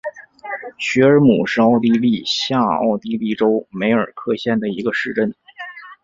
[0.79, 5.31] 许尔姆是奥地利下奥地利州梅尔克县的一个市镇。